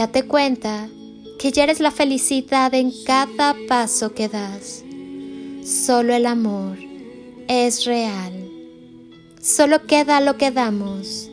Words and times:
Date 0.00 0.22
cuenta 0.22 0.88
que 1.38 1.52
ya 1.52 1.64
eres 1.64 1.78
la 1.78 1.90
felicidad 1.90 2.72
en 2.72 2.90
cada 3.04 3.54
paso 3.68 4.14
que 4.14 4.30
das. 4.30 4.82
Solo 5.62 6.14
el 6.14 6.24
amor 6.24 6.78
es 7.48 7.84
real. 7.84 8.32
Solo 9.42 9.84
queda 9.84 10.22
lo 10.22 10.38
que 10.38 10.52
damos. 10.52 11.28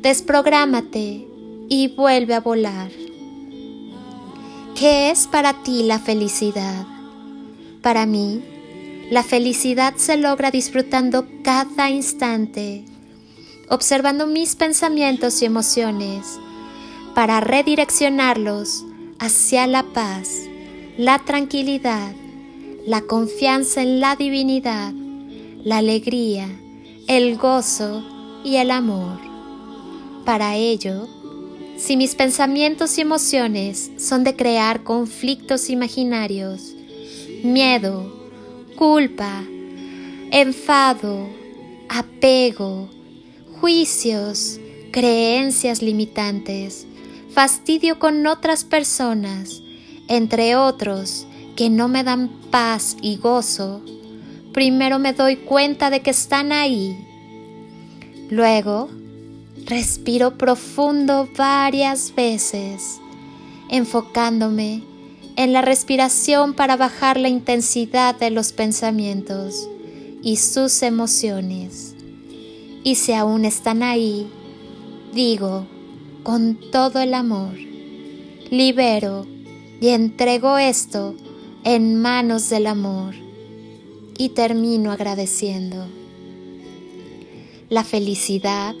Desprográmate 0.00 1.26
y 1.68 1.88
vuelve 1.88 2.34
a 2.34 2.40
volar. 2.40 2.92
¿Qué 4.76 5.10
es 5.10 5.26
para 5.26 5.64
ti 5.64 5.82
la 5.82 5.98
felicidad? 5.98 6.86
Para 7.82 8.06
mí, 8.06 8.44
la 9.10 9.24
felicidad 9.24 9.96
se 9.96 10.16
logra 10.16 10.52
disfrutando 10.52 11.26
cada 11.42 11.90
instante, 11.90 12.84
observando 13.68 14.28
mis 14.28 14.54
pensamientos 14.54 15.42
y 15.42 15.46
emociones 15.46 16.38
para 17.18 17.40
redireccionarlos 17.40 18.84
hacia 19.18 19.66
la 19.66 19.82
paz, 19.82 20.42
la 20.96 21.18
tranquilidad, 21.18 22.12
la 22.86 23.00
confianza 23.00 23.82
en 23.82 23.98
la 23.98 24.14
divinidad, 24.14 24.92
la 25.64 25.78
alegría, 25.78 26.46
el 27.08 27.36
gozo 27.36 28.04
y 28.44 28.54
el 28.58 28.70
amor. 28.70 29.18
Para 30.24 30.54
ello, 30.54 31.08
si 31.76 31.96
mis 31.96 32.14
pensamientos 32.14 32.96
y 32.98 33.00
emociones 33.00 33.90
son 33.98 34.22
de 34.22 34.36
crear 34.36 34.84
conflictos 34.84 35.70
imaginarios, 35.70 36.76
miedo, 37.42 38.12
culpa, 38.76 39.42
enfado, 40.30 41.28
apego, 41.88 42.88
juicios, 43.60 44.60
creencias 44.92 45.82
limitantes, 45.82 46.86
fastidio 47.32 47.98
con 47.98 48.26
otras 48.26 48.64
personas, 48.64 49.62
entre 50.08 50.56
otros 50.56 51.26
que 51.56 51.70
no 51.70 51.88
me 51.88 52.04
dan 52.04 52.28
paz 52.50 52.96
y 53.02 53.16
gozo, 53.16 53.82
primero 54.52 54.98
me 54.98 55.12
doy 55.12 55.36
cuenta 55.36 55.90
de 55.90 56.00
que 56.00 56.10
están 56.10 56.52
ahí. 56.52 56.96
Luego, 58.30 58.88
respiro 59.64 60.38
profundo 60.38 61.28
varias 61.36 62.14
veces, 62.14 63.00
enfocándome 63.68 64.82
en 65.36 65.52
la 65.52 65.62
respiración 65.62 66.54
para 66.54 66.76
bajar 66.76 67.18
la 67.18 67.28
intensidad 67.28 68.14
de 68.16 68.30
los 68.30 68.52
pensamientos 68.52 69.68
y 70.22 70.36
sus 70.36 70.82
emociones. 70.82 71.94
Y 72.82 72.96
si 72.96 73.12
aún 73.12 73.44
están 73.44 73.82
ahí, 73.82 74.28
digo, 75.12 75.66
con 76.22 76.58
todo 76.70 77.00
el 77.00 77.14
amor. 77.14 77.54
Libero 78.50 79.26
y 79.80 79.88
entrego 79.88 80.58
esto 80.58 81.14
en 81.64 82.00
manos 82.00 82.50
del 82.50 82.66
amor 82.66 83.14
y 84.16 84.30
termino 84.30 84.90
agradeciendo. 84.90 85.86
La 87.68 87.84
felicidad 87.84 88.74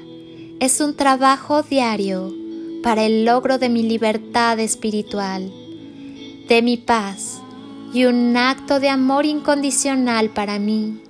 es 0.60 0.80
un 0.80 0.96
trabajo 0.96 1.62
diario 1.62 2.34
para 2.82 3.04
el 3.04 3.24
logro 3.24 3.58
de 3.58 3.68
mi 3.68 3.82
libertad 3.82 4.58
espiritual, 4.58 5.52
de 6.48 6.62
mi 6.62 6.76
paz 6.76 7.40
y 7.92 8.04
un 8.04 8.36
acto 8.36 8.80
de 8.80 8.88
amor 8.88 9.26
incondicional 9.26 10.30
para 10.30 10.58
mí 10.58 11.00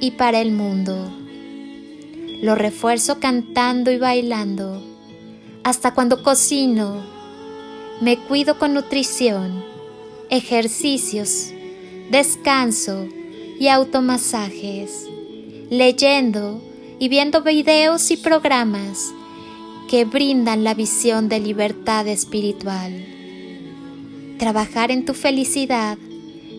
y 0.00 0.12
para 0.12 0.40
el 0.40 0.52
mundo. 0.52 1.10
Lo 2.42 2.54
refuerzo 2.54 3.18
cantando 3.18 3.90
y 3.90 3.98
bailando 3.98 4.95
hasta 5.66 5.92
cuando 5.94 6.22
cocino. 6.22 7.02
Me 8.00 8.18
cuido 8.18 8.56
con 8.56 8.72
nutrición, 8.72 9.64
ejercicios, 10.30 11.48
descanso 12.08 13.08
y 13.58 13.66
automasajes, 13.66 15.08
leyendo 15.68 16.62
y 17.00 17.08
viendo 17.08 17.42
videos 17.42 18.12
y 18.12 18.16
programas 18.16 19.12
que 19.90 20.04
brindan 20.04 20.62
la 20.62 20.74
visión 20.74 21.28
de 21.28 21.40
libertad 21.40 22.06
espiritual. 22.06 23.04
Trabajar 24.38 24.92
en 24.92 25.04
tu 25.04 25.14
felicidad 25.14 25.98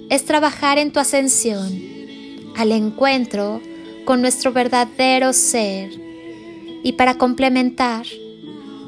es 0.09 0.25
trabajar 0.25 0.79
en 0.79 0.91
tu 0.91 0.99
ascensión, 0.99 1.71
al 2.57 2.73
encuentro 2.73 3.61
con 4.03 4.19
nuestro 4.19 4.51
verdadero 4.51 5.31
ser 5.31 5.91
y 6.83 6.91
para 6.91 7.17
complementar 7.17 8.05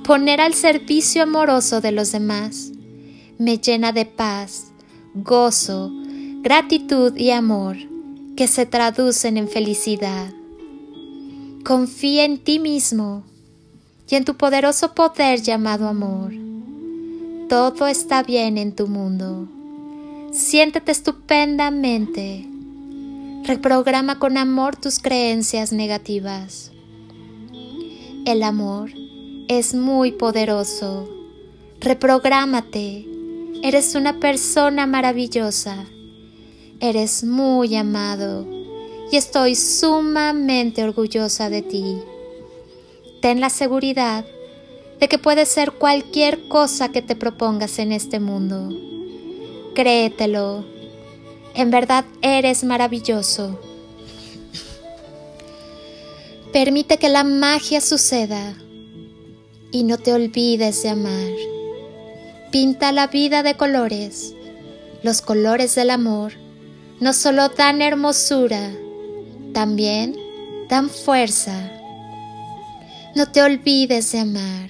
poner 0.10 0.42
al 0.42 0.56
servicio 0.56 1.22
amoroso 1.22 1.82
de 1.82 1.92
los 1.92 2.12
demás 2.12 2.72
me 3.38 3.60
llena 3.60 3.92
de 3.92 4.06
paz, 4.06 4.72
gozo, 5.14 5.92
gratitud 6.42 7.16
y 7.16 7.30
amor 7.30 7.78
que 8.36 8.48
se 8.48 8.66
traducen 8.66 9.38
en 9.38 9.48
felicidad. 9.48 10.34
Confía 11.64 12.26
en 12.26 12.40
ti 12.40 12.58
mismo 12.58 13.24
y 14.10 14.16
en 14.16 14.26
tu 14.26 14.36
poderoso 14.36 14.96
poder 14.96 15.44
llamado 15.44 15.88
amor. 15.88 16.34
Todo 17.48 17.86
está 17.86 18.24
bien 18.24 18.58
en 18.58 18.76
tu 18.76 18.88
mundo. 18.88 19.48
Siéntete 20.32 20.92
estupendamente. 20.92 22.48
Reprograma 23.44 24.18
con 24.18 24.40
amor 24.40 24.76
tus 24.76 24.98
creencias 24.98 25.72
negativas. 25.72 26.72
El 28.26 28.42
amor 28.42 28.90
es 29.50 29.74
muy 29.74 30.12
poderoso. 30.12 31.10
Reprográmate. 31.80 33.08
Eres 33.64 33.96
una 33.96 34.20
persona 34.20 34.86
maravillosa. 34.86 35.86
Eres 36.80 37.24
muy 37.24 37.76
amado 37.76 38.48
y 39.12 39.18
estoy 39.18 39.56
sumamente 39.56 40.84
orgullosa 40.84 41.50
de 41.50 41.64
ti. 41.64 41.98
Ten 43.22 43.42
la 43.42 43.50
seguridad 43.50 44.24
de 45.00 45.08
que 45.10 45.18
puedes 45.18 45.50
ser 45.50 45.72
cualquier 45.72 46.48
cosa 46.48 46.90
que 46.90 47.02
te 47.02 47.16
propongas 47.16 47.80
en 47.80 47.92
este 47.92 48.20
mundo. 48.20 48.70
Créetelo. 49.74 50.64
En 51.56 51.72
verdad 51.72 52.06
eres 52.22 52.64
maravilloso. 52.64 53.60
Permite 56.54 56.98
que 56.98 57.10
la 57.10 57.24
magia 57.24 57.82
suceda 57.82 58.56
y 59.72 59.84
no 59.84 59.98
te 59.98 60.14
olvides 60.14 60.84
de 60.84 60.90
amar. 60.90 61.32
pinta 62.52 62.92
la 62.92 63.08
vida 63.08 63.44
de 63.44 63.56
colores. 63.56 64.34
Los 65.04 65.22
colores 65.22 65.76
del 65.76 65.92
amor 65.92 66.34
no 67.00 67.14
solo 67.14 67.50
dan 67.50 67.82
hermosura, 67.82 68.72
también 69.54 70.16
dan 70.68 70.90
fuerza. 70.90 71.72
No 73.16 73.32
te 73.32 73.42
olvides 73.42 74.12
de 74.12 74.20
amar, 74.20 74.70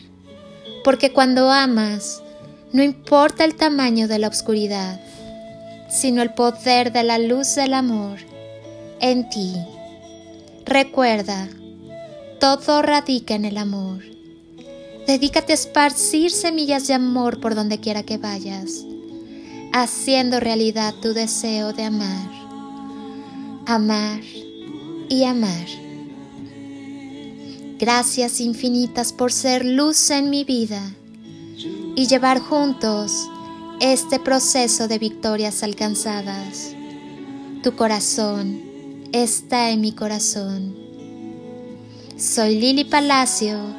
porque 0.84 1.12
cuando 1.12 1.50
amas, 1.52 2.22
no 2.72 2.84
importa 2.84 3.45
el 3.45 3.56
tamaño 3.56 4.07
de 4.07 4.19
la 4.19 4.28
oscuridad, 4.28 5.00
sino 5.90 6.22
el 6.22 6.34
poder 6.34 6.92
de 6.92 7.04
la 7.04 7.18
luz 7.18 7.56
del 7.56 7.74
amor 7.74 8.19
en 9.00 9.30
ti. 9.30 9.56
Recuerda, 10.66 11.50
todo 12.40 12.81
radica 12.81 13.34
en 13.34 13.45
el 13.45 13.57
amor. 13.57 14.04
Dedícate 15.10 15.54
a 15.54 15.56
esparcir 15.56 16.30
semillas 16.30 16.86
de 16.86 16.94
amor 16.94 17.40
por 17.40 17.56
donde 17.56 17.80
quiera 17.80 18.04
que 18.04 18.20
vayas, 18.20 18.86
haciendo 19.74 20.40
realidad 20.40 20.94
tu 21.02 21.14
deseo 21.16 21.74
de 21.74 21.86
amar. 21.86 22.30
Amar 23.66 24.22
y 25.10 25.24
amar. 25.24 25.66
Gracias 27.80 28.40
infinitas 28.40 29.12
por 29.12 29.32
ser 29.32 29.66
luz 29.66 30.12
en 30.12 30.30
mi 30.30 30.44
vida 30.44 30.94
y 31.96 32.06
llevar 32.06 32.40
juntos 32.40 33.28
este 33.82 34.20
proceso 34.20 34.88
de 34.88 35.00
victorias 35.00 35.64
alcanzadas. 35.64 36.76
Tu 37.64 37.76
corazón 37.76 38.62
está 39.12 39.72
en 39.72 39.82
mi 39.82 39.92
corazón. 39.92 40.76
Soy 42.16 42.60
Lili 42.60 42.84
Palacio 42.84 43.79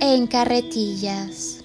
en 0.00 0.26
carretillas. 0.26 1.59